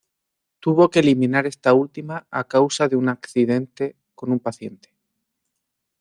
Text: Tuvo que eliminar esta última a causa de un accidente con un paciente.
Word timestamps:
Tuvo 0.61 0.89
que 0.89 0.97
eliminar 1.01 1.45
esta 1.45 1.71
última 1.83 2.15
a 2.39 2.43
causa 2.53 2.87
de 2.87 2.95
un 3.01 3.07
accidente 3.07 3.95
con 4.15 4.31
un 4.35 4.39
paciente. 4.47 4.89